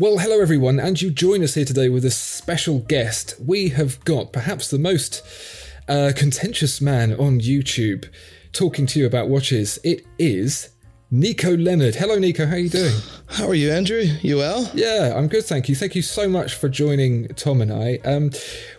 [0.00, 3.34] Well, hello everyone, and you join us here today with a special guest.
[3.44, 5.24] We have got perhaps the most
[5.88, 8.08] uh, contentious man on YouTube
[8.52, 9.80] talking to you about watches.
[9.82, 10.68] It is
[11.10, 11.94] Nico Leonard.
[11.94, 12.44] Hello, Nico.
[12.44, 12.94] How are you doing?
[13.28, 14.00] How are you, Andrew?
[14.20, 14.70] You well?
[14.74, 15.74] Yeah, I'm good, thank you.
[15.74, 17.98] Thank you so much for joining Tom and I.
[18.04, 18.30] Um,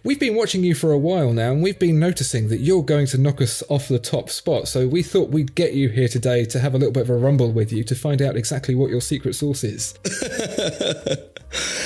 [0.04, 3.08] we've been watching you for a while now, and we've been noticing that you're going
[3.08, 4.68] to knock us off the top spot.
[4.68, 7.18] So we thought we'd get you here today to have a little bit of a
[7.18, 9.98] rumble with you to find out exactly what your secret sauce is.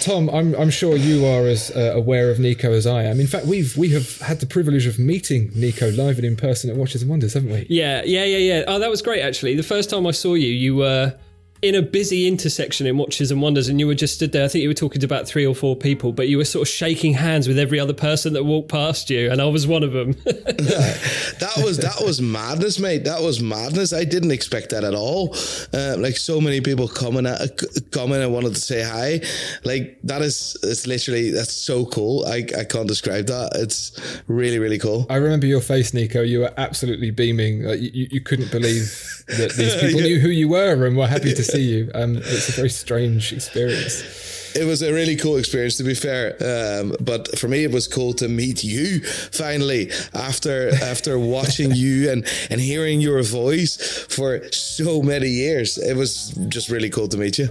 [0.00, 3.20] Tom, I'm, I'm sure you are as uh, aware of Nico as I am.
[3.20, 6.70] In fact, we've we have had the privilege of meeting Nico live and in person
[6.70, 7.66] at Watches and Wonders, haven't we?
[7.68, 8.64] Yeah, yeah, yeah, yeah.
[8.66, 9.54] Oh, that was great actually.
[9.54, 11.14] The first time I saw you, you were
[11.60, 14.44] in a busy intersection in Watches and Wonders, and you were just stood there.
[14.44, 16.68] I think you were talking to about three or four people, but you were sort
[16.68, 19.82] of shaking hands with every other person that walked past you, and I was one
[19.82, 20.12] of them.
[20.24, 23.04] that was that was madness, mate.
[23.04, 23.92] That was madness.
[23.92, 25.34] I didn't expect that at all.
[25.72, 29.20] Uh, like so many people coming at coming and wanted to say hi.
[29.64, 32.24] Like that is it's literally that's so cool.
[32.26, 33.52] I I can't describe that.
[33.56, 33.98] It's
[34.28, 35.06] really really cool.
[35.10, 36.22] I remember your face, Nico.
[36.22, 37.64] You were absolutely beaming.
[37.64, 40.06] Like you, you couldn't believe that these people yeah.
[40.06, 41.90] knew who you were and were happy to see you.
[41.94, 44.54] Um, it's a very strange experience.
[44.56, 46.36] It was a really cool experience, to be fair.
[46.40, 52.10] Um, but for me, it was cool to meet you finally after after watching you
[52.10, 53.76] and and hearing your voice
[54.08, 55.78] for so many years.
[55.78, 57.48] It was just really cool to meet you.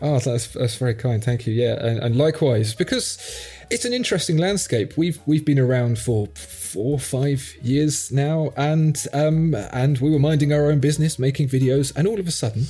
[0.00, 1.22] Oh, that's that's very kind.
[1.22, 1.52] Thank you.
[1.52, 3.18] Yeah, and, and likewise because
[3.70, 4.96] it's an interesting landscape.
[4.96, 10.52] We've we've been around for four five years now, and um, and we were minding
[10.52, 12.66] our own business, making videos, and all of a sudden,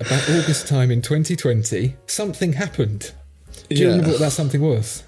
[0.00, 3.12] about August time in 2020, something happened.
[3.68, 3.90] Do you yeah.
[3.92, 5.04] remember what that something was?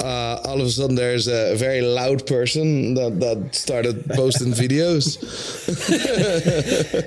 [0.00, 5.18] Uh, all of a sudden there's a very loud person that, that started posting videos.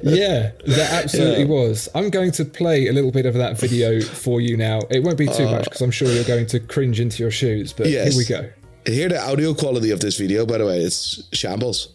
[0.04, 1.50] yeah, that absolutely yeah.
[1.50, 1.88] was.
[1.96, 4.82] I'm going to play a little bit of that video for you now.
[4.90, 7.32] It won't be too uh, much because I'm sure you're going to cringe into your
[7.32, 8.10] shoes, but yes.
[8.10, 8.50] here we go.
[8.86, 11.94] Hear the audio quality of this video, by the way, it's shambles.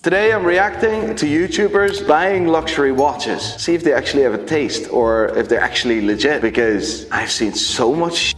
[0.00, 3.42] Today I'm reacting to YouTubers buying luxury watches.
[3.56, 7.52] See if they actually have a taste or if they're actually legit because I've seen
[7.52, 8.32] so much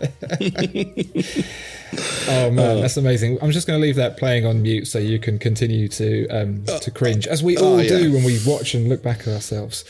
[2.28, 3.38] oh man, that's amazing.
[3.42, 6.64] I'm just going to leave that playing on mute so you can continue to um,
[6.64, 7.88] to cringe as we all oh, yeah.
[7.88, 9.84] do when we watch and look back at ourselves.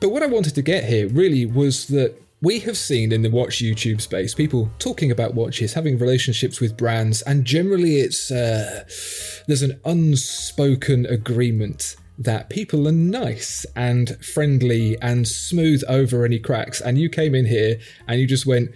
[0.00, 3.30] But what I wanted to get here really was that we have seen in the
[3.30, 8.84] watch YouTube space people talking about watches, having relationships with brands, and generally it's uh,
[9.48, 16.80] there's an unspoken agreement that people are nice and friendly and smooth over any cracks.
[16.80, 18.70] And you came in here and you just went,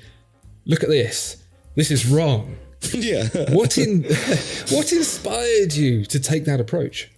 [0.65, 1.43] look at this.
[1.75, 2.57] This is wrong.
[2.93, 3.29] yeah.
[3.51, 4.03] what in
[4.71, 7.09] what inspired you to take that approach?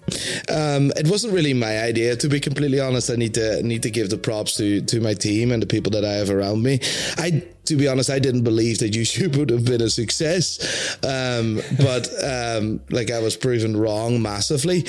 [0.50, 3.10] Um, it wasn't really my idea, to be completely honest.
[3.10, 5.90] I need to need to give the props to to my team and the people
[5.92, 6.80] that I have around me.
[7.16, 11.62] I, to be honest, I didn't believe that YouTube would have been a success, um,
[11.78, 14.84] but um, like I was proven wrong massively.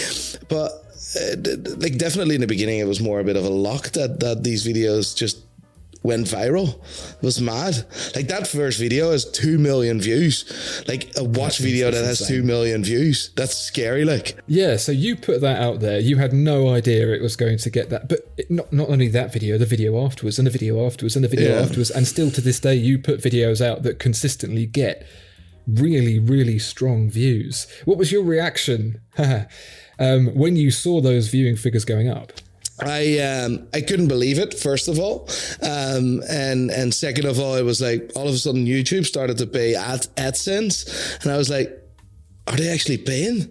[0.49, 0.71] But
[1.15, 1.35] uh,
[1.77, 4.43] like definitely in the beginning, it was more a bit of a luck that that
[4.43, 5.44] these videos just
[6.05, 6.75] went viral.
[7.15, 7.85] It was mad.
[8.15, 10.83] Like that first video has two million views.
[10.87, 13.31] Like a watch video that has two million views.
[13.35, 14.05] That's scary.
[14.05, 14.77] Like yeah.
[14.77, 15.99] So you put that out there.
[15.99, 18.07] You had no idea it was going to get that.
[18.07, 21.25] But it, not not only that video, the video afterwards, and the video afterwards, and
[21.25, 21.61] the video yeah.
[21.61, 25.05] afterwards, and still to this day, you put videos out that consistently get
[25.67, 27.67] really really strong views.
[27.85, 29.01] What was your reaction
[29.99, 32.31] um, when you saw those viewing figures going up?
[32.79, 34.53] I um, I couldn't believe it.
[34.53, 35.29] First of all,
[35.61, 39.37] um, and and second of all, it was like all of a sudden YouTube started
[39.37, 41.69] to pay ad AdSense, and I was like,
[42.47, 43.49] are they actually paying?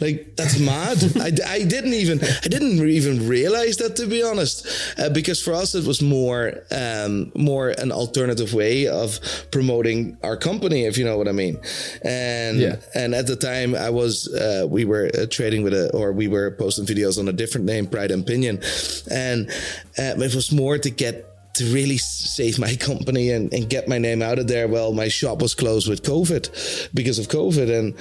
[0.00, 0.98] Like that's mad.
[1.16, 4.66] I, I didn't even I didn't even realize that to be honest,
[4.98, 9.18] uh, because for us it was more um, more an alternative way of
[9.50, 11.58] promoting our company, if you know what I mean.
[12.02, 12.76] And yeah.
[12.94, 16.28] and at the time I was uh, we were uh, trading with a or we
[16.28, 18.62] were posting videos on a different name, Pride and Pinion,
[19.10, 19.50] and
[19.98, 21.27] uh, it was more to get
[21.58, 24.68] to really save my company and, and get my name out of there.
[24.68, 27.78] Well, my shop was closed with COVID because of COVID.
[27.78, 27.94] And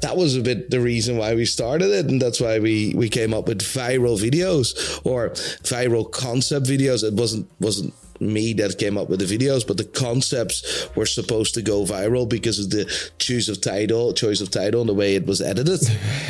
[0.00, 2.06] that was a bit the reason why we started it.
[2.06, 7.04] And that's why we, we came up with viral videos or viral concept videos.
[7.04, 11.54] It wasn't, wasn't me that came up with the videos, but the concepts were supposed
[11.54, 12.84] to go viral because of the
[13.18, 15.80] choice of title, choice of title, and the way it was edited.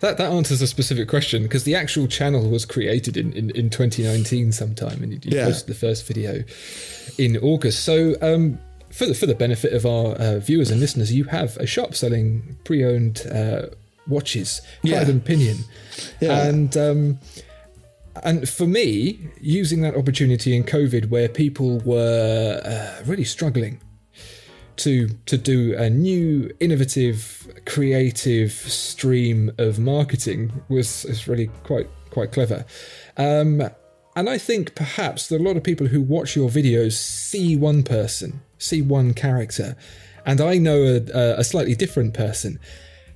[0.00, 3.70] that that answers a specific question because the actual channel was created in, in, in
[3.70, 5.44] 2019 sometime, and you, you yeah.
[5.44, 6.42] posted the first video
[7.18, 7.84] in August.
[7.84, 8.14] So.
[8.20, 8.58] Um,
[8.92, 11.94] for the, for the benefit of our uh, viewers and listeners, you have a shop
[11.94, 13.66] selling pre-owned uh,
[14.08, 15.08] watches, Pride yeah.
[15.08, 15.58] and Pinion,
[16.20, 16.46] yeah.
[16.46, 17.18] and um,
[18.22, 23.80] and for me, using that opportunity in COVID where people were uh, really struggling
[24.76, 32.32] to to do a new, innovative, creative stream of marketing was, was really quite quite
[32.32, 32.64] clever.
[33.16, 33.62] Um,
[34.14, 37.82] and I think perhaps that a lot of people who watch your videos see one
[37.82, 39.76] person, see one character,
[40.24, 40.82] and I know
[41.14, 42.58] a, a slightly different person.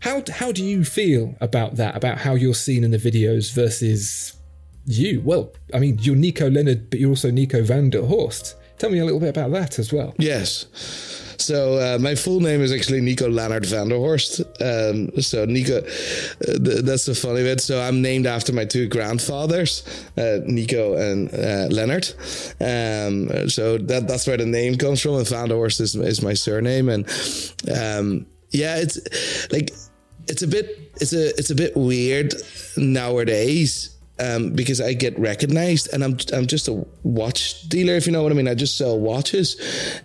[0.00, 1.96] How how do you feel about that?
[1.96, 4.35] About how you're seen in the videos versus
[4.87, 5.21] you.
[5.25, 8.56] Well, I mean, you're Nico Leonard, but you're also Nico van der Horst.
[8.79, 10.15] Tell me a little bit about that as well.
[10.19, 10.67] Yes.
[11.41, 14.41] So uh, my full name is actually Nico Leonard van der Horst.
[14.61, 15.81] Um, so Nico, uh,
[16.47, 17.61] th- that's the funny bit.
[17.61, 19.82] So I'm named after my two grandfathers,
[20.17, 22.09] uh, Nico and uh, Leonard.
[22.61, 25.17] Um, so that that's where the name comes from.
[25.17, 26.88] And van der Horst is, is my surname.
[26.88, 27.05] And
[27.75, 28.99] um, yeah, it's
[29.53, 29.73] like
[30.29, 32.35] it's a bit it's a it's a bit weird
[32.77, 38.12] nowadays um, because I get recognized and I'm I'm just a watch dealer, if you
[38.12, 38.49] know what I mean.
[38.49, 39.56] I just sell watches,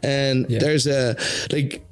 [0.01, 0.59] and yeah.
[0.59, 1.17] there's a
[1.51, 1.85] like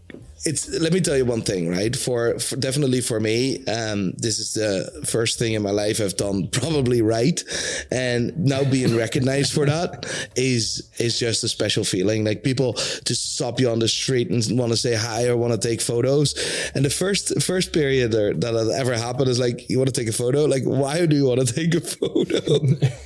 [0.46, 1.96] it's let me tell you one thing right?
[1.96, 6.18] For, for definitely for me um, this is the first thing in my life i've
[6.18, 7.44] done probably right.
[7.92, 10.06] And now being recognized for that
[10.36, 12.24] is is just a special feeling.
[12.24, 12.74] Like people
[13.06, 15.82] just stop you on the street and want to say hi or want to take
[15.82, 16.36] photos.
[16.76, 20.10] And the first first period that that ever happened is like you want to take
[20.10, 20.46] a photo?
[20.46, 22.42] Like why do you want to take a photo?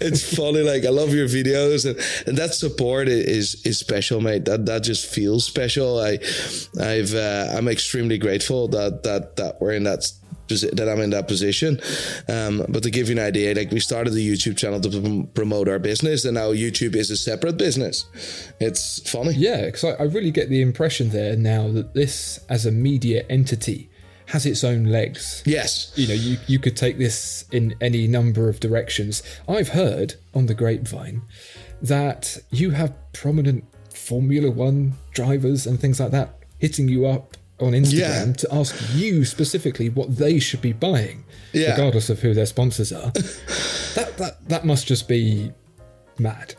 [0.00, 4.44] It's funny like i love your videos and, and that support is is special mate.
[4.44, 5.98] That that just feels special.
[5.98, 6.18] I
[6.80, 10.10] I've uh, I'm extremely grateful that that that we're in that
[10.48, 11.80] that I'm in that position.
[12.28, 15.68] Um, but to give you an idea, like we started the YouTube channel to promote
[15.68, 18.04] our business, and now YouTube is a separate business.
[18.60, 19.34] It's funny.
[19.34, 23.24] Yeah, because I, I really get the impression there now that this, as a media
[23.28, 23.90] entity,
[24.26, 25.42] has its own legs.
[25.44, 25.92] Yes.
[25.96, 29.22] You know, you, you could take this in any number of directions.
[29.48, 31.22] I've heard on the grapevine
[31.82, 37.72] that you have prominent Formula One drivers and things like that hitting you up on
[37.72, 38.32] Instagram yeah.
[38.32, 41.72] to ask you specifically what they should be buying, yeah.
[41.72, 43.10] regardless of who their sponsors are.
[43.94, 45.52] that that that must just be
[46.18, 46.54] mad.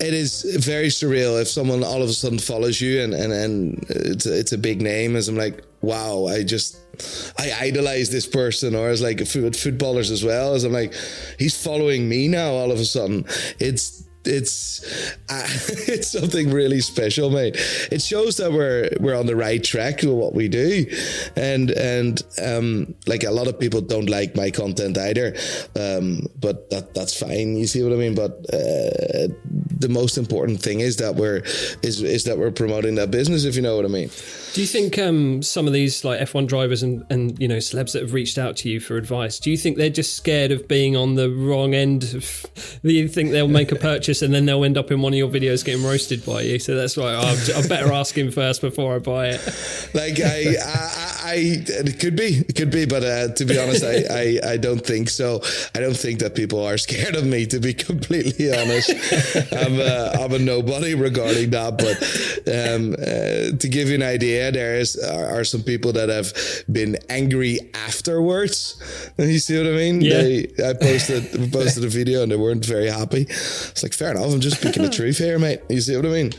[0.00, 3.86] It is very surreal if someone all of a sudden follows you and and, and
[3.88, 6.78] it's, it's a big name as I'm like, wow, I just
[7.38, 10.94] I idolize this person, or as like footballers as well, as I'm like,
[11.38, 13.24] he's following me now all of a sudden.
[13.58, 14.82] It's it's
[15.28, 15.46] uh,
[15.88, 17.56] it's something really special, mate.
[17.90, 20.86] It shows that we're we're on the right track with what we do,
[21.36, 25.34] and and um, like a lot of people don't like my content either,
[25.76, 27.56] um, but that that's fine.
[27.56, 28.14] You see what I mean?
[28.14, 29.28] But uh,
[29.78, 31.42] the most important thing is that we're
[31.82, 33.44] is is that we're promoting that business.
[33.44, 34.10] If you know what I mean.
[34.52, 37.92] Do you think um, some of these like F1 drivers and and you know celebs
[37.92, 39.38] that have reached out to you for advice?
[39.38, 42.04] Do you think they're just scared of being on the wrong end?
[42.14, 42.46] Of,
[42.82, 45.16] do you think they'll make a purchase and then they'll end up in one of
[45.16, 46.58] your videos getting roasted by you?
[46.58, 49.40] So that's why I better ask him first before I buy it.
[49.94, 53.82] Like I, I, I it could be, it could be, but uh, to be honest,
[53.84, 55.40] I, I, I don't think so.
[55.74, 57.46] I don't think that people are scared of me.
[57.46, 58.90] To be completely honest,
[59.52, 61.78] I'm a, I'm a nobody regarding that.
[61.78, 61.96] But
[62.52, 66.32] um, uh, to give you an idea, there is are, are, some people that have
[66.70, 68.76] been angry afterwards.
[69.16, 70.00] You see what I mean?
[70.02, 70.22] Yeah.
[70.22, 73.22] They, I posted posted a video and they weren't very happy.
[73.22, 74.32] It's like fair enough.
[74.32, 75.60] I'm just speaking the truth here, mate.
[75.70, 76.32] You see what I mean?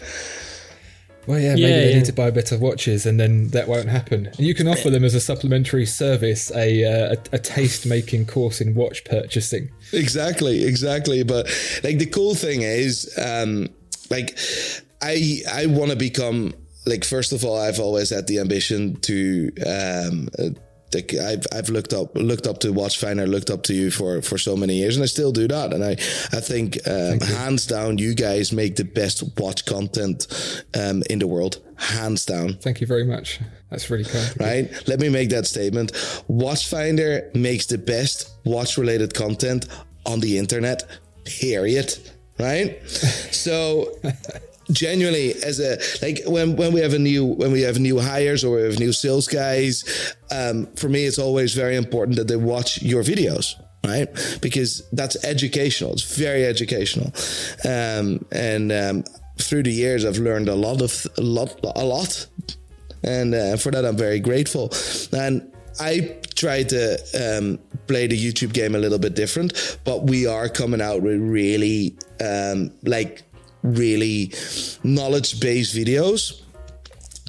[1.28, 1.96] Well, yeah, maybe Yeah, they yeah.
[1.98, 4.28] need to buy a better watches, and then that won't happen.
[4.28, 8.26] And you can offer them as a supplementary service a uh, a, a taste making
[8.26, 9.70] course in watch purchasing.
[9.94, 11.46] exactly exactly but
[11.84, 13.68] like the cool thing is um
[14.10, 14.38] like
[15.02, 16.54] i i want to become
[16.86, 20.50] like first of all i've always had the ambition to um uh,
[20.94, 24.38] like I've I've looked up looked up to Watchfinder, looked up to you for for
[24.38, 25.74] so many years, and I still do that.
[25.74, 30.28] And I I think um, hands down, you guys make the best watch content
[30.80, 33.40] um, in the world, hands down Thank you very much.
[33.70, 34.40] That's really kind.
[34.40, 34.88] right?
[34.88, 35.92] Let me make that statement.
[36.30, 39.68] Watchfinder makes the best watch related content
[40.06, 40.84] on the internet,
[41.26, 41.98] period.
[42.40, 42.82] Right?
[42.88, 43.94] so
[44.72, 48.44] genuinely as a like when when we have a new when we have new hires
[48.44, 52.36] or we have new sales guys um for me it's always very important that they
[52.36, 53.56] watch your videos
[53.86, 54.08] right?
[54.42, 55.92] Because that's educational.
[55.92, 57.12] It's very educational.
[57.66, 59.04] Um and um
[59.42, 62.26] through the years i've learned a lot of a lot a lot.
[63.04, 64.72] And uh, for that I'm very grateful.
[65.12, 70.26] And I try to um, play the YouTube game a little bit different, but we
[70.26, 73.24] are coming out with really um, like
[73.64, 74.32] really
[74.84, 76.42] knowledge based videos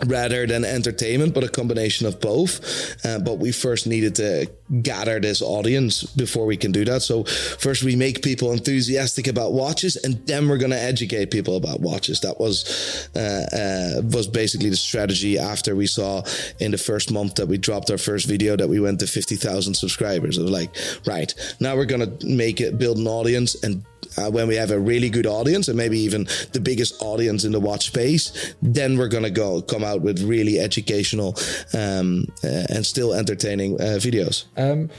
[0.06, 2.96] rather than entertainment, but a combination of both.
[3.04, 4.50] Uh, but we first needed to
[4.82, 7.00] gather this audience before we can do that.
[7.00, 11.56] So first we make people enthusiastic about watches, and then we're going to educate people
[11.56, 12.20] about watches.
[12.20, 16.24] That was uh, uh, was basically the strategy after we saw
[16.58, 19.36] in the first month that we dropped our first video that we went to fifty
[19.36, 20.38] thousand subscribers.
[20.38, 20.74] It was like,
[21.06, 23.84] right now we're going to make it build an audience and
[24.16, 27.52] uh, when we have a really good audience and maybe even the biggest audience in
[27.52, 31.34] the watch space, then we're gonna go come out with really educational
[31.72, 34.44] um, uh, and still entertaining uh, videos.
[34.56, 34.90] Um,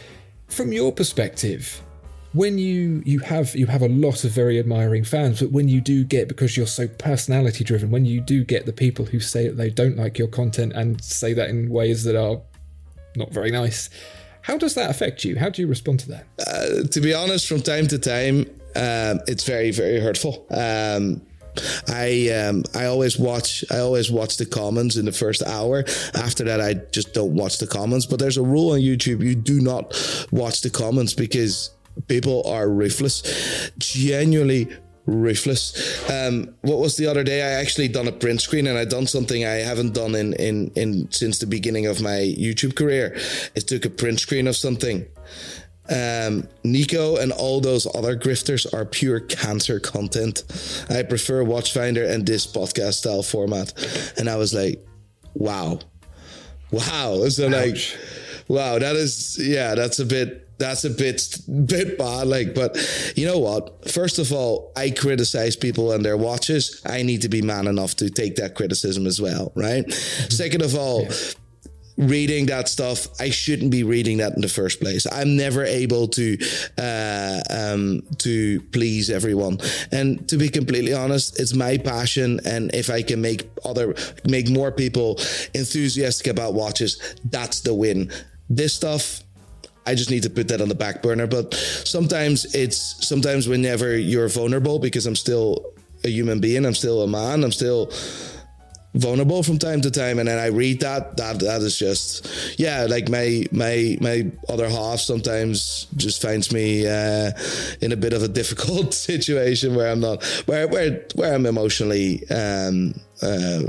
[0.48, 1.82] from your perspective,
[2.34, 5.80] when you you have you have a lot of very admiring fans, but when you
[5.80, 9.48] do get because you're so personality driven, when you do get the people who say
[9.48, 12.42] that they don't like your content and say that in ways that are
[13.16, 13.90] not very nice,
[14.42, 15.38] how does that affect you?
[15.38, 16.26] How do you respond to that?
[16.46, 18.46] Uh, to be honest, from time to time,
[18.76, 20.46] um, it's very very hurtful.
[20.52, 21.22] Um,
[21.88, 25.86] I um, I always watch I always watch the comments in the first hour.
[26.14, 28.06] After that, I just don't watch the comments.
[28.06, 29.94] But there's a rule on YouTube: you do not
[30.32, 31.72] watch the comments because
[32.08, 34.70] people are ruthless, genuinely
[35.06, 36.10] ruthless.
[36.10, 37.42] Um, what was the other day?
[37.42, 40.72] I actually done a print screen and I done something I haven't done in in
[40.76, 43.16] in since the beginning of my YouTube career.
[43.56, 45.06] I took a print screen of something.
[45.90, 50.44] Um, Nico and all those other grifters are pure cancer content.
[50.90, 53.74] I prefer Watchfinder and this podcast style format.
[54.18, 54.84] And I was like,
[55.36, 55.80] wow,
[56.72, 57.28] wow.
[57.30, 57.78] So like,
[58.48, 62.28] wow, that is yeah, that's a bit that's a bit bit bad.
[62.28, 62.78] Like, but
[63.16, 63.92] you know what?
[63.92, 66.82] First of all, I criticize people and their watches.
[66.86, 69.92] I need to be man enough to take that criticism as well, right?
[70.30, 71.04] Second of all.
[71.04, 71.12] Yeah
[71.98, 75.08] reading that stuff i shouldn't be reading that in the first place.
[75.12, 76.38] I'm never able to
[76.78, 79.60] uh, um, to please everyone.
[79.92, 82.40] And to be completely honest it's my passion.
[82.46, 83.96] And if i can make other
[84.28, 85.20] make more people
[85.54, 88.12] enthusiastic about watches that's the win.
[88.50, 89.22] This stuff
[89.88, 91.28] I just need to put that on the back burner.
[91.28, 95.74] But sometimes it's sometimes whenever you're vulnerable, because I'm still
[96.04, 97.92] a human being, I'm still a man, I'm still
[98.96, 102.88] vulnerable from time to time and then I read that that that is just yeah
[102.90, 107.32] like my my my other half sometimes just finds me uh,
[107.82, 112.28] in a bit of a difficult situation where I'm not where where where I'm emotionally
[112.30, 113.62] um, uh,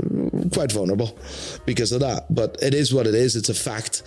[0.53, 1.17] quite vulnerable
[1.65, 2.25] because of that.
[2.29, 3.35] But it is what it is.
[3.35, 4.03] It's a fact.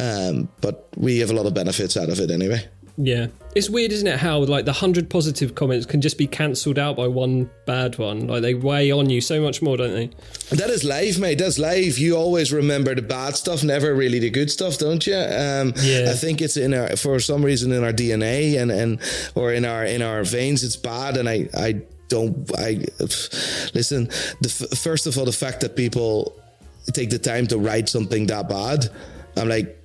[0.00, 3.26] Um, but we have a lot of benefits out of it anyway yeah.
[3.54, 6.96] It's weird, isn't it, how like the hundred positive comments can just be cancelled out
[6.96, 8.26] by one bad one.
[8.26, 10.10] Like they weigh on you so much more, don't they?
[10.56, 11.38] That is life, mate.
[11.38, 11.98] That's life.
[11.98, 15.16] You always remember the bad stuff, never really the good stuff, don't you?
[15.16, 16.08] Um, yeah.
[16.10, 19.00] I think it's in our for some reason in our DNA and and
[19.34, 20.62] or in our in our veins.
[20.64, 22.84] It's bad, and I I don't I
[23.74, 24.08] listen.
[24.40, 26.38] The first of all, the fact that people
[26.92, 28.88] take the time to write something that bad,
[29.36, 29.75] I'm like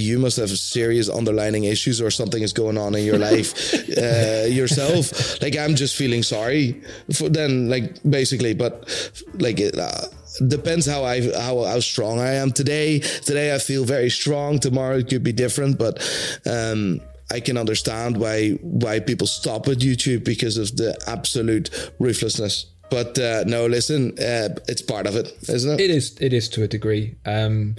[0.00, 4.46] you must have serious underlining issues or something is going on in your life uh,
[4.46, 5.40] yourself.
[5.42, 6.80] Like I'm just feeling sorry
[7.12, 8.72] for then, like basically, but
[9.34, 10.06] like it uh,
[10.48, 13.00] depends how I how how strong I am today.
[13.00, 14.58] Today I feel very strong.
[14.58, 15.98] Tomorrow it could be different, but.
[16.46, 17.00] um
[17.32, 22.66] I can understand why why people stop at YouTube because of the absolute ruthlessness.
[22.90, 25.80] But uh, no, listen, uh, it's part of it, isn't it?
[25.80, 26.16] It is.
[26.20, 27.14] It is to a degree.
[27.24, 27.76] Um,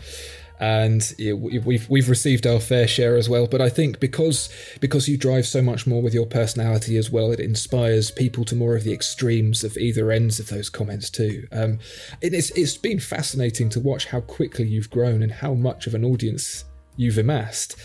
[0.62, 3.48] and we've we've received our fair share as well.
[3.48, 4.48] But I think because
[4.80, 8.56] because you drive so much more with your personality as well, it inspires people to
[8.56, 11.48] more of the extremes of either ends of those comments too.
[11.52, 11.80] Um,
[12.22, 16.06] it's it's been fascinating to watch how quickly you've grown and how much of an
[16.06, 16.64] audience
[16.96, 17.76] you've amassed.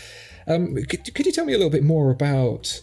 [0.45, 2.81] Um, could, could you tell me a little bit more about?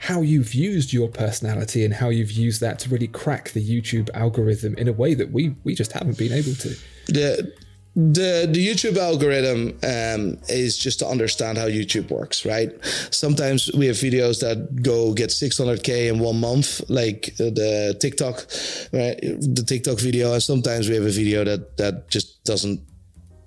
[0.00, 4.08] how you've used your personality and how you've used that to really crack the YouTube
[4.14, 6.68] algorithm in a way that we we just haven't been able to.
[7.08, 7.52] The
[7.96, 12.70] the the YouTube algorithm um, is just to understand how YouTube works, right?
[13.10, 18.46] Sometimes we have videos that go get 600k in one month, like the TikTok,
[18.92, 19.18] right?
[19.20, 22.80] The TikTok video, and sometimes we have a video that that just doesn't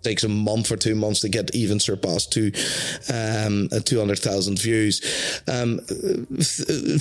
[0.03, 2.51] takes a month or two months to get even surpassed to
[3.13, 5.41] um, 200,000 views.
[5.47, 5.79] Um,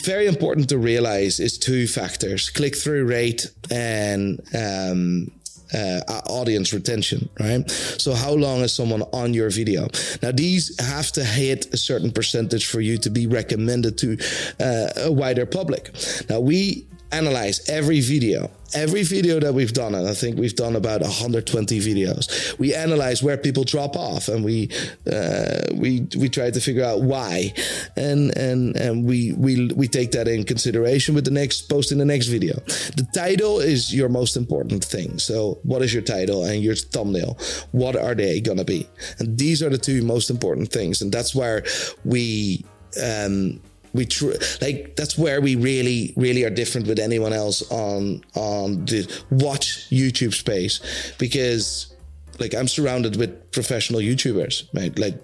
[0.05, 5.31] very important to realize is two factors click through rate and um,
[5.75, 7.69] uh, audience retention, right?
[7.71, 9.89] So, how long is someone on your video?
[10.23, 14.17] Now, these have to hit a certain percentage for you to be recommended to
[14.61, 15.91] uh, a wider public.
[16.29, 18.51] Now, we analyze every video.
[18.73, 23.23] Every video that we've done and i think we've done about 120 videos we analyze
[23.23, 24.71] where people drop off and we
[25.11, 27.53] uh, we we try to figure out why.
[27.97, 31.99] And and and we we we take that in consideration with the next post in
[31.99, 32.55] the next video.
[32.97, 35.19] The title is your most important thing.
[35.19, 37.39] So what is your title and your thumbnail?
[37.73, 38.87] What are they gonna be?
[39.19, 41.65] And these are the two most important things and that's where
[42.05, 42.65] we
[43.03, 43.61] um
[43.93, 48.85] we tr- like that's where we really really are different with anyone else on on
[48.87, 50.81] the watch youtube space.
[51.19, 51.95] Because
[52.39, 54.99] like i'm surrounded with professional youtubers right?
[54.99, 55.17] Like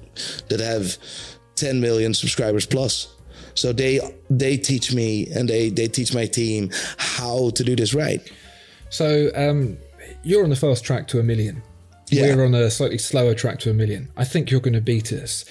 [0.48, 0.98] that have
[1.56, 3.08] 10 million subscribers plus.
[3.54, 7.94] So they they teach me and they they teach my team how to do this
[7.94, 8.20] right.
[8.90, 9.78] So um
[10.22, 11.62] you're on the fast track to a million
[12.08, 12.34] yeah.
[12.34, 15.12] we're on a slightly slower track to a million i think you're going to beat
[15.12, 15.44] us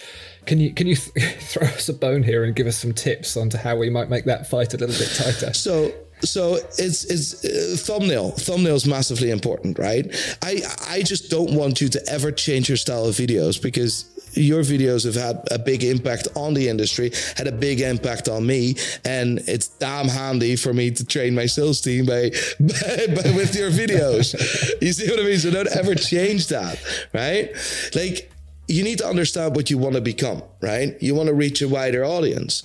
[0.46, 3.36] can you can you th- throw us a bone here and give us some tips
[3.36, 5.54] onto how we might make that fight a little bit tighter?
[5.54, 10.08] So so it's it's uh, thumbnail thumbnail is massively important right
[10.42, 14.06] i i just don't want you to ever change your style of videos because
[14.36, 18.46] your videos have had a big impact on the industry had a big impact on
[18.46, 23.32] me and it's damn handy for me to train my sales team by, by, by
[23.36, 24.34] with your videos
[24.82, 26.82] you see what i mean so don't ever change that
[27.14, 27.52] right
[27.96, 28.32] like
[28.68, 30.96] you need to understand what you want to become, right?
[31.02, 32.64] You want to reach a wider audience.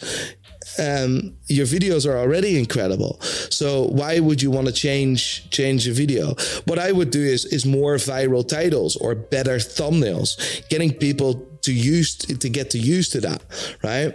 [0.79, 3.21] Um, your videos are already incredible.
[3.21, 6.35] So why would you want to change change a video?
[6.65, 11.73] What I would do is is more viral titles or better thumbnails, getting people to
[11.73, 13.43] use to get to used to that,
[13.83, 14.11] right?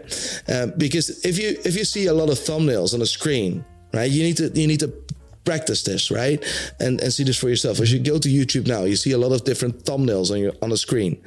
[0.48, 4.10] Uh, because if you if you see a lot of thumbnails on a screen, right,
[4.10, 4.94] you need to you need to
[5.44, 6.44] practice this, right?
[6.80, 7.80] And and see this for yourself.
[7.80, 10.54] As you go to YouTube now, you see a lot of different thumbnails on your
[10.62, 11.22] on the screen.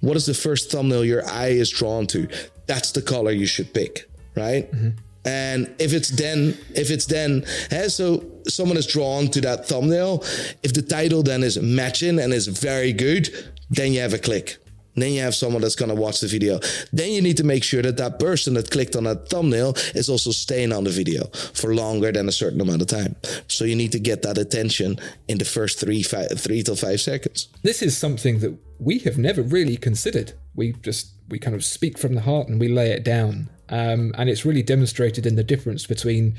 [0.00, 2.28] What is the first thumbnail your eye is drawn to?
[2.66, 4.70] That's the color you should pick, right?
[4.70, 4.90] Mm-hmm.
[5.24, 10.22] And if it's then, if it's then, eh, so someone is drawn to that thumbnail,
[10.62, 13.28] if the title then is matching and is very good,
[13.68, 14.56] then you have a click.
[15.00, 16.60] Then you have someone that's going to watch the video.
[16.92, 20.08] Then you need to make sure that that person that clicked on that thumbnail is
[20.08, 23.16] also staying on the video for longer than a certain amount of time.
[23.46, 27.00] So you need to get that attention in the first three, five, three to five
[27.00, 27.48] seconds.
[27.62, 30.32] This is something that we have never really considered.
[30.54, 34.14] We just we kind of speak from the heart and we lay it down, um,
[34.16, 36.36] and it's really demonstrated in the difference between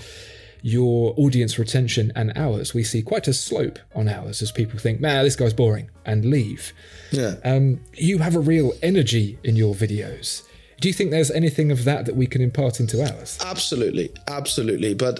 [0.61, 2.73] your audience retention and ours.
[2.73, 6.25] We see quite a slope on ours as people think, "Man, this guy's boring," and
[6.25, 6.73] leave.
[7.11, 7.35] Yeah.
[7.43, 10.43] Um, you have a real energy in your videos.
[10.79, 13.37] Do you think there's anything of that that we can impart into ours?
[13.45, 14.93] Absolutely, absolutely.
[14.93, 15.19] But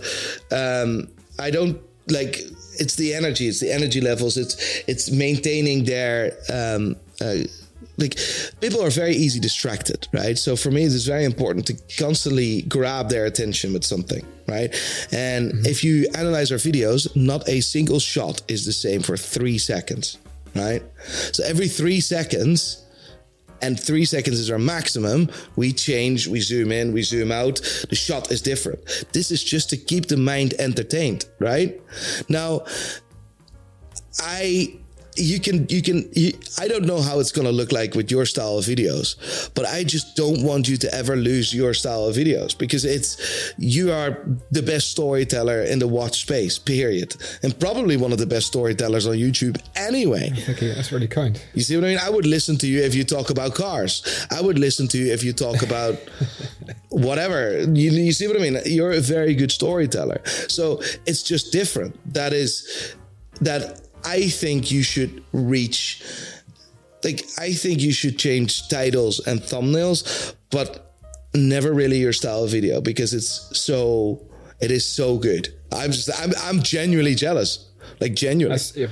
[0.51, 2.39] um, I don't like.
[2.79, 3.47] It's the energy.
[3.47, 4.37] It's the energy levels.
[4.37, 4.55] It's
[4.87, 6.37] it's maintaining their.
[6.51, 7.39] Um, uh,
[7.99, 8.19] like
[8.61, 10.37] people are very easy distracted, right?
[10.37, 14.73] So for me, it is very important to constantly grab their attention with something, right?
[15.11, 15.65] And mm-hmm.
[15.65, 20.17] if you analyze our videos, not a single shot is the same for three seconds,
[20.55, 20.83] right?
[21.31, 22.85] So every three seconds,
[23.61, 25.29] and three seconds is our maximum.
[25.55, 27.55] We change, we zoom in, we zoom out.
[27.89, 28.79] The shot is different.
[29.11, 31.79] This is just to keep the mind entertained, right?
[32.29, 32.63] Now,
[34.19, 34.79] I
[35.19, 38.09] you can you can you, i don't know how it's going to look like with
[38.09, 42.05] your style of videos but i just don't want you to ever lose your style
[42.05, 47.15] of videos because it's you are the best storyteller in the watch space period.
[47.43, 50.29] And probably one of the best storytellers on youtube anyway.
[50.29, 51.41] Thank you that's really kind.
[51.53, 51.99] You see what i mean?
[52.01, 54.25] I would listen to you if you talk about cars.
[54.31, 55.95] I would listen to you if you talk about
[56.89, 57.61] whatever.
[57.61, 58.57] You, you see what i mean?
[58.65, 60.21] You're a very good storyteller.
[60.47, 61.91] So it's just different.
[62.13, 62.95] That is
[63.41, 66.03] that I think you should reach
[67.03, 70.93] like I think you should change titles and thumbnails, but
[71.33, 74.21] never really your style of video because it's so
[74.59, 75.53] it is so good.
[75.71, 77.65] I'm just I'm I'm genuinely jealous.
[77.99, 78.61] Like genuinely,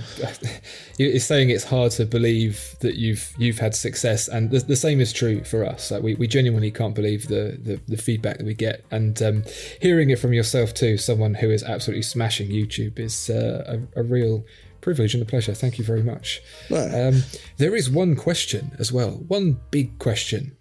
[0.97, 4.99] you're saying it's hard to believe that you've you've had success, and the, the same
[4.99, 5.91] is true for us.
[5.91, 9.43] Like we, we genuinely can't believe the, the, the feedback that we get, and um,
[9.81, 14.03] hearing it from yourself too, someone who is absolutely smashing YouTube, is uh, a, a
[14.03, 14.43] real
[14.87, 15.53] privilege and a pleasure.
[15.53, 16.41] Thank you very much.
[16.71, 17.23] Um,
[17.57, 20.55] there is one question as well, one big question.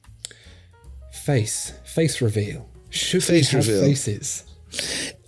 [1.12, 2.68] Face, face reveal.
[2.90, 3.84] Should face we have reveal.
[3.84, 4.42] faces?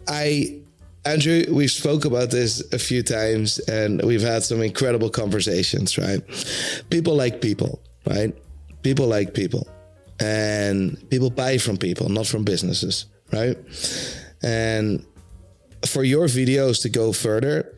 [0.08, 0.62] I
[1.04, 6.20] Andrew, we've spoke about this a few times and we've had some incredible conversations, right?
[6.90, 8.36] People like people, right?
[8.82, 9.68] People like people.
[10.18, 13.56] And people buy from people, not from businesses, right?
[14.42, 15.06] And
[15.86, 17.77] for your videos to go further,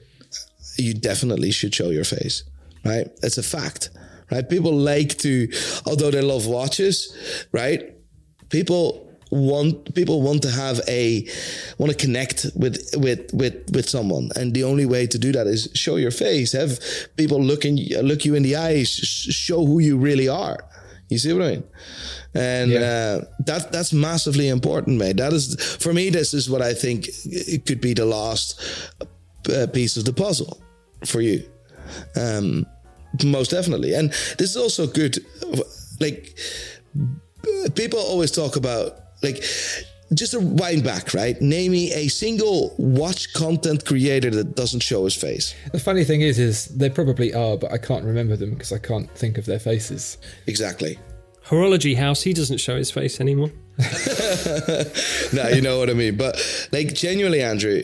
[0.81, 2.45] you definitely should show your face,
[2.85, 3.09] right?
[3.23, 3.91] It's a fact,
[4.31, 4.49] right?
[4.49, 5.49] People like to,
[5.87, 7.15] although they love watches,
[7.53, 7.95] right?
[8.49, 11.27] People want people want to have a
[11.79, 15.47] want to connect with with with with someone and the only way to do that
[15.47, 16.81] is show your face have
[17.17, 20.59] people look in look you in the eyes show who you really are
[21.09, 21.65] you see what i mean
[22.35, 22.81] and yeah.
[22.81, 27.09] uh, that that's massively important mate that is for me this is what i think
[27.25, 28.61] it could be the last
[29.55, 30.61] uh, piece of the puzzle
[31.05, 31.43] for you
[32.17, 32.67] um
[33.25, 35.19] most definitely and this is also good
[36.01, 36.37] like
[37.75, 39.43] people always talk about like,
[40.15, 41.41] just a wind back, right?
[41.41, 45.55] Name me a single watch content creator that doesn't show his face.
[45.73, 48.79] The funny thing is, is they probably are, but I can't remember them because I
[48.79, 50.19] can't think of their faces.
[50.47, 50.99] Exactly.
[51.47, 53.51] Horology House, he doesn't show his face anymore.
[55.33, 56.17] no, you know what I mean.
[56.17, 57.83] But like genuinely, Andrew,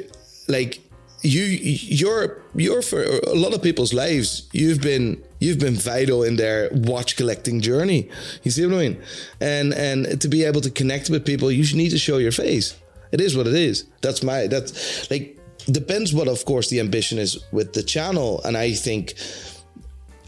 [0.49, 0.81] like
[1.27, 6.37] you you're you're for a lot of people's lives you've been you've been vital in
[6.37, 8.09] their watch collecting journey.
[8.43, 9.03] You see what i mean?
[9.41, 12.77] And and to be able to connect with people you need to show your face.
[13.13, 13.85] It is what it is.
[14.03, 15.39] That's my that's like
[15.71, 18.41] depends what of course the ambition is with the channel.
[18.45, 19.15] And i think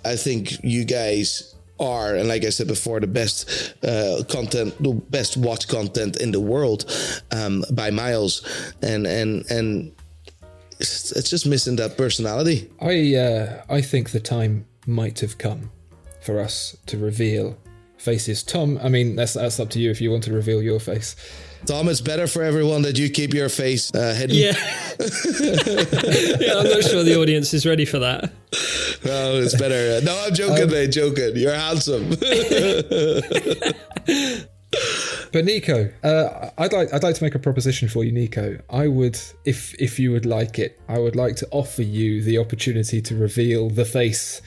[0.05, 4.93] i think you guys are and like i said before the best uh, content the
[5.11, 6.91] best watch content in the world
[7.31, 8.43] um, by miles.
[8.83, 9.93] And and and
[10.81, 12.71] it's, it's just missing that personality.
[12.81, 15.71] I uh, I think the time might have come
[16.21, 17.57] for us to reveal
[17.97, 18.43] faces.
[18.43, 21.17] Tom, I mean that's that's up to you if you want to reveal your face.
[21.67, 24.37] Tom, it's better for everyone that you keep your face uh, hidden.
[24.37, 24.53] Yeah.
[25.01, 28.33] yeah, I'm not sure the audience is ready for that.
[29.05, 30.01] No, it's better.
[30.05, 30.93] No, I'm joking, um, mate.
[30.93, 31.33] Joking.
[31.35, 32.11] You're handsome.
[35.33, 38.59] But Nico, uh, I'd like I'd like to make a proposition for you, Nico.
[38.71, 42.39] I would, if if you would like it, I would like to offer you the
[42.39, 44.41] opportunity to reveal the face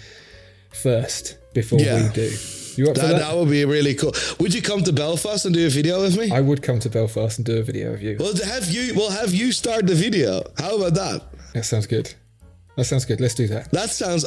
[0.73, 2.07] first before yeah.
[2.07, 2.31] we do.
[2.75, 3.19] You up that, for that?
[3.19, 4.13] That would be really cool.
[4.39, 6.31] Would you come to Belfast and do a video with me?
[6.31, 8.15] I would come to Belfast and do a video of you.
[8.19, 8.93] Well, have you?
[8.95, 10.43] Well, have you start the video?
[10.57, 11.23] How about that?
[11.53, 12.13] That sounds good.
[12.77, 13.19] That sounds good.
[13.19, 13.71] Let's do that.
[13.71, 14.25] That sounds.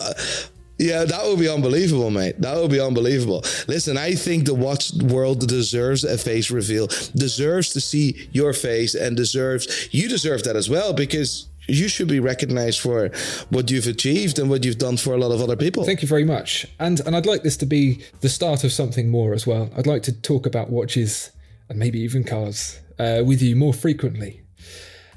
[0.84, 2.38] Yeah, that would be unbelievable, mate.
[2.42, 3.42] That would be unbelievable.
[3.66, 8.94] Listen, I think the watch world deserves a face reveal, deserves to see your face,
[8.94, 13.08] and deserves you deserve that as well because you should be recognized for
[13.48, 15.84] what you've achieved and what you've done for a lot of other people.
[15.84, 16.66] Thank you very much.
[16.78, 19.70] And and I'd like this to be the start of something more as well.
[19.78, 21.30] I'd like to talk about watches
[21.70, 24.42] and maybe even cars uh, with you more frequently.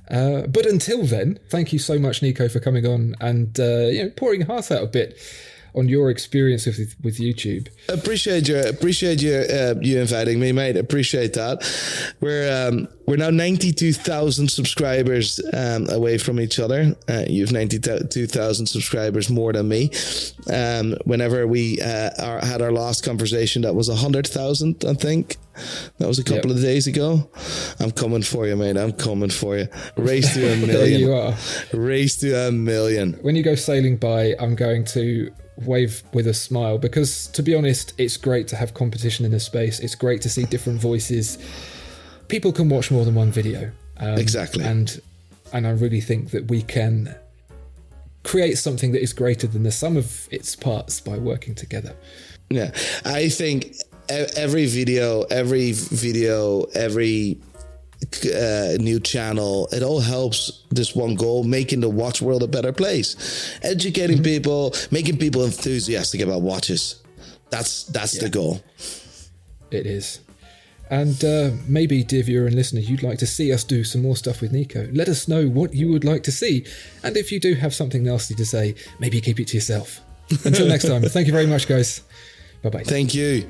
[0.09, 4.03] Uh, but until then, thank you so much, Nico, for coming on and uh, you
[4.03, 5.19] know pouring your heart out a bit
[5.77, 7.69] on your experience with with YouTube.
[7.87, 10.75] Appreciate you, appreciate you, uh, you inviting me, mate.
[10.75, 11.63] Appreciate that.
[12.19, 16.95] We're um, we're now ninety two thousand subscribers um, away from each other.
[17.07, 19.91] Uh, you've ninety two thousand subscribers more than me.
[20.51, 25.37] Um, whenever we uh, our, had our last conversation, that was hundred thousand, I think.
[25.97, 26.57] That was a couple yep.
[26.57, 27.29] of days ago.
[27.79, 28.77] I'm coming for you, mate.
[28.77, 29.67] I'm coming for you.
[29.95, 30.67] Race to a million.
[30.67, 31.35] there you are.
[31.73, 33.13] Race to a million.
[33.21, 35.31] When you go sailing by, I'm going to
[35.65, 39.39] wave with a smile because to be honest it's great to have competition in the
[39.39, 39.79] space.
[39.79, 41.37] It's great to see different voices.
[42.27, 43.71] People can watch more than one video.
[43.99, 44.63] Um, exactly.
[44.63, 45.01] and
[45.53, 47.15] and i really think that we can
[48.23, 51.95] create something that is greater than the sum of its parts by working together.
[52.49, 52.71] Yeah.
[53.05, 53.77] I think
[54.09, 57.37] every video every video every
[58.25, 59.67] uh, new channel.
[59.71, 64.23] It all helps this one goal, making the watch world a better place, educating mm-hmm.
[64.23, 67.01] people, making people enthusiastic about watches.
[67.49, 68.23] That's that's yeah.
[68.23, 68.61] the goal.
[69.71, 70.19] It is.
[70.89, 74.15] And uh, maybe, dear viewer and listener, you'd like to see us do some more
[74.15, 74.87] stuff with Nico.
[74.93, 76.65] Let us know what you would like to see.
[77.03, 79.99] And if you do have something nasty to say, maybe keep it to yourself.
[80.45, 81.01] Until next time.
[81.03, 82.01] Thank you very much, guys.
[82.63, 82.83] Bye bye.
[82.83, 83.49] Thank you.